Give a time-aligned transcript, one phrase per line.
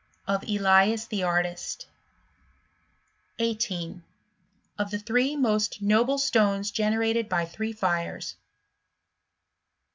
[0.27, 1.85] Of Elias the Artist.
[3.37, 4.01] 1$.
[4.79, 8.35] Of the three most noble Stones gcnentedbf diree Fires.